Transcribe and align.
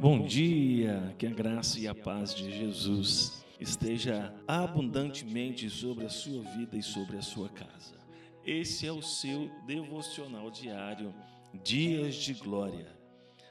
Bom 0.00 0.24
dia, 0.24 1.14
que 1.16 1.26
a 1.26 1.30
graça 1.30 1.78
e 1.78 1.86
a 1.86 1.94
paz 1.94 2.34
de 2.34 2.50
Jesus 2.50 3.44
esteja 3.60 4.34
abundantemente 4.48 5.70
sobre 5.70 6.06
a 6.06 6.08
sua 6.08 6.42
vida 6.42 6.76
e 6.76 6.82
sobre 6.82 7.18
a 7.18 7.22
sua 7.22 7.48
casa. 7.48 7.94
Esse 8.44 8.86
é 8.86 8.90
o 8.90 9.02
seu 9.02 9.48
devocional 9.64 10.50
diário, 10.50 11.14
Dias 11.62 12.16
de 12.16 12.34
Glória. 12.34 12.88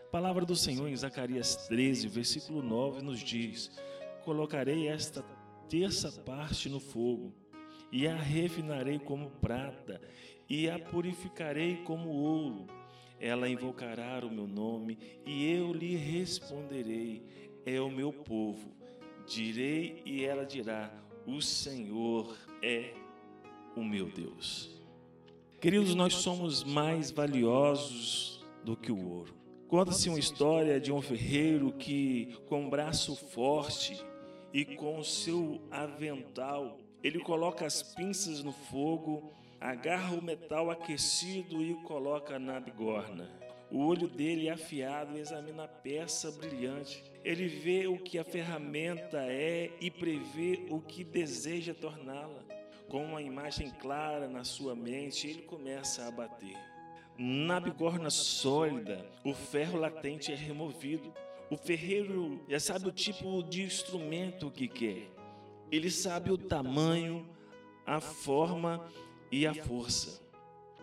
A 0.07 0.09
palavra 0.11 0.43
do 0.43 0.55
Senhor 0.55 0.89
em 0.89 0.95
Zacarias 0.95 1.55
13, 1.67 2.09
versículo 2.09 2.61
9 2.61 3.01
nos 3.01 3.19
diz: 3.19 3.71
Colocarei 4.25 4.89
esta 4.89 5.23
terça 5.69 6.11
parte 6.23 6.67
no 6.67 6.81
fogo, 6.81 7.33
e 7.91 8.07
a 8.07 8.15
refinarei 8.15 8.99
como 8.99 9.29
prata, 9.29 10.01
e 10.49 10.69
a 10.69 10.77
purificarei 10.77 11.77
como 11.83 12.09
ouro 12.09 12.80
ela 13.21 13.47
invocará 13.47 14.25
o 14.25 14.31
meu 14.31 14.47
nome 14.47 14.97
e 15.25 15.45
eu 15.51 15.71
lhe 15.71 15.95
responderei: 15.95 17.21
É 17.63 17.79
o 17.79 17.89
meu 17.89 18.11
povo. 18.11 18.71
Direi 19.27 20.01
e 20.03 20.25
ela 20.25 20.43
dirá: 20.43 20.91
O 21.27 21.39
Senhor 21.39 22.35
é 22.63 22.95
o 23.75 23.83
meu 23.83 24.07
Deus. 24.09 24.71
Queridos, 25.61 25.93
nós 25.93 26.15
somos 26.15 26.63
mais 26.63 27.11
valiosos 27.11 28.43
do 28.65 28.75
que 28.75 28.91
o 28.91 29.07
ouro. 29.07 29.35
Conta-se 29.67 30.09
uma 30.09 30.19
história 30.19 30.79
de 30.79 30.91
um 30.91 30.99
ferreiro 30.99 31.71
que, 31.71 32.35
com 32.47 32.63
um 32.63 32.69
braço 32.69 33.15
forte 33.15 34.03
e 34.51 34.65
com 34.65 34.97
o 34.97 35.03
seu 35.03 35.61
avental, 35.69 36.79
ele 37.03 37.19
coloca 37.19 37.65
as 37.65 37.81
pinças 37.81 38.43
no 38.43 38.51
fogo 38.51 39.31
agarra 39.61 40.15
o 40.15 40.23
metal 40.23 40.71
aquecido 40.71 41.61
e 41.61 41.71
o 41.71 41.83
coloca 41.83 42.39
na 42.39 42.59
bigorna. 42.59 43.29
O 43.69 43.85
olho 43.85 44.07
dele 44.07 44.47
é 44.47 44.51
afiado 44.51 45.17
examina 45.17 45.65
a 45.65 45.67
peça 45.67 46.31
brilhante. 46.31 47.03
Ele 47.23 47.47
vê 47.47 47.85
o 47.85 47.97
que 47.97 48.17
a 48.17 48.23
ferramenta 48.23 49.19
é 49.19 49.71
e 49.79 49.91
prevê 49.91 50.65
o 50.69 50.81
que 50.81 51.03
deseja 51.03 51.75
torná-la. 51.75 52.43
Com 52.89 53.05
uma 53.05 53.21
imagem 53.21 53.69
clara 53.79 54.27
na 54.27 54.43
sua 54.43 54.75
mente, 54.75 55.27
ele 55.27 55.43
começa 55.43 56.07
a 56.07 56.11
bater. 56.11 56.57
Na 57.17 57.59
bigorna 57.59 58.09
sólida, 58.09 59.05
o 59.23 59.33
ferro 59.33 59.77
latente 59.77 60.31
é 60.31 60.35
removido. 60.35 61.13
O 61.51 61.55
ferreiro 61.55 62.43
já 62.49 62.59
sabe 62.59 62.87
o 62.87 62.91
tipo 62.91 63.43
de 63.43 63.61
instrumento 63.61 64.49
que 64.49 64.67
quer. 64.67 65.07
Ele 65.71 65.91
sabe 65.91 66.31
o 66.31 66.37
tamanho, 66.37 67.29
a 67.85 68.01
forma 68.01 68.85
e 69.31 69.47
a 69.47 69.53
força. 69.53 70.21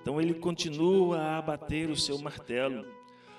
Então 0.00 0.20
ele 0.20 0.34
continua 0.34 1.36
a 1.36 1.42
bater 1.42 1.90
o 1.90 1.96
seu 1.96 2.18
martelo. 2.18 2.86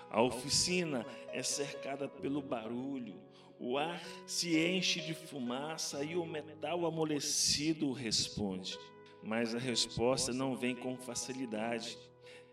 A 0.10 0.22
oficina 0.22 1.06
é 1.32 1.42
cercada 1.44 2.08
pelo 2.08 2.42
barulho, 2.42 3.16
o 3.60 3.78
ar 3.78 4.02
se 4.26 4.58
enche 4.58 5.02
de 5.02 5.14
fumaça 5.14 6.02
e 6.02 6.16
o 6.16 6.26
metal 6.26 6.86
amolecido 6.86 7.92
responde. 7.92 8.80
Mas 9.22 9.54
a 9.54 9.60
resposta 9.60 10.32
não 10.32 10.56
vem 10.56 10.74
com 10.74 10.96
facilidade, 10.96 11.98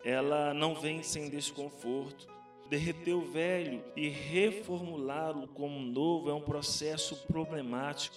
ela 0.05 0.53
não 0.53 0.75
vem 0.75 1.05
sem 1.05 1.31
desconforto. 1.31 2.27
Derreter 2.69 3.15
o 3.15 3.21
velho 3.21 3.85
e 3.95 4.09
reformulá-lo 4.09 5.47
como 5.47 5.79
novo 5.79 6.29
é 6.29 6.35
um 6.35 6.41
processo 6.41 7.15
problemático. 7.29 8.17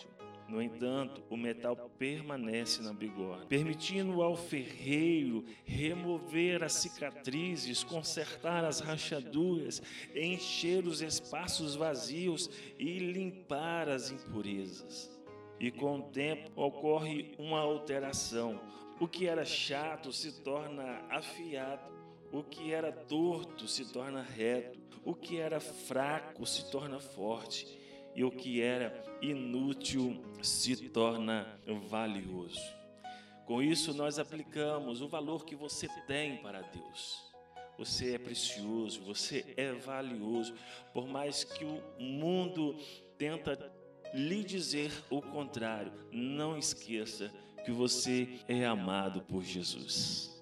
No 0.49 0.59
entanto, 0.59 1.23
o 1.29 1.37
metal 1.37 1.75
permanece 1.75 2.81
na 2.81 2.91
bigorna, 2.91 3.45
permitindo 3.45 4.23
ao 4.23 4.35
ferreiro 4.35 5.45
remover 5.63 6.63
as 6.63 6.73
cicatrizes, 6.73 7.83
consertar 7.83 8.65
as 8.65 8.79
rachaduras, 8.79 9.79
encher 10.15 10.87
os 10.87 11.01
espaços 11.01 11.75
vazios 11.75 12.49
e 12.79 12.97
limpar 12.97 13.89
as 13.89 14.09
impurezas. 14.09 15.15
E 15.59 15.69
com 15.69 15.99
o 15.99 16.03
tempo 16.03 16.49
ocorre 16.55 17.35
uma 17.37 17.59
alteração. 17.59 18.59
O 18.99 19.07
que 19.07 19.27
era 19.27 19.45
chato 19.45 20.11
se 20.11 20.41
torna 20.41 21.05
afiado, 21.11 21.93
o 22.31 22.41
que 22.41 22.73
era 22.73 22.91
torto 22.91 23.67
se 23.67 23.93
torna 23.93 24.23
reto, 24.23 24.79
o 25.05 25.13
que 25.13 25.37
era 25.37 25.59
fraco 25.59 26.43
se 26.43 26.71
torna 26.71 26.99
forte 26.99 27.77
e 28.19 28.23
o 28.25 28.29
que 28.29 28.61
era 28.61 29.01
inútil 29.21 30.21
se 30.41 30.75
torna 30.89 31.57
valioso. 31.87 32.59
Com 33.45 33.63
isso, 33.63 33.93
nós 33.93 34.19
aplicamos 34.19 35.01
o 35.01 35.07
valor 35.07 35.45
que 35.45 35.55
você 35.55 35.87
tem 36.05 36.35
para 36.35 36.59
Deus. 36.59 37.23
Você 37.77 38.15
é 38.15 38.17
precioso, 38.17 38.99
você 39.03 39.53
é 39.55 39.71
valioso, 39.71 40.53
por 40.93 41.07
mais 41.07 41.45
que 41.45 41.63
o 41.63 41.81
mundo 41.97 42.75
tenta 43.17 43.71
lhe 44.13 44.43
dizer 44.43 44.91
o 45.09 45.21
contrário, 45.21 45.93
não 46.11 46.57
esqueça 46.57 47.31
que 47.63 47.71
você 47.71 48.41
é 48.49 48.65
amado 48.65 49.21
por 49.21 49.45
Jesus. 49.45 50.38